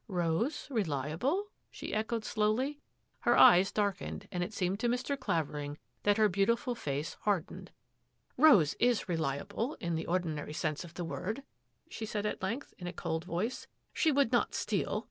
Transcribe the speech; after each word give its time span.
"she 0.01 0.05
«Rose 0.15 0.67
reliable?" 0.71 1.51
she 1.69 1.93
echoed 1.93 2.25
slowly. 2.25 2.69
*rdly 2.69 2.81
Her 3.19 3.37
eyes 3.37 3.71
darkened, 3.71 4.27
and 4.31 4.43
it 4.43 4.51
seemed 4.51 4.79
to 4.79 4.89
Mr. 4.89 5.15
Claver 5.15 5.53
n 5.57 5.57
re 5.59 5.65
ing 5.65 5.77
that 6.01 6.17
her 6.17 6.27
beautiful 6.27 6.73
face 6.73 7.13
hardened, 7.21 7.69
i 7.69 7.69
up" 7.69 7.73
Rose 8.49 8.73
is 8.79 9.07
reliable— 9.07 9.75
in 9.79 9.93
the 9.93 10.07
ordinary 10.07 10.53
sense 10.53 10.83
of 10.83 10.95
the 10.95 11.05
word," 11.05 11.43
she 11.87 12.07
said 12.07 12.25
at 12.25 12.41
length, 12.41 12.73
in 12.79 12.87
a 12.87 12.91
cold 12.93 13.25
voice. 13.25 13.67
'"She 13.93 14.11
would 14.11 14.31
not 14.31 14.55
steal. 14.55 14.99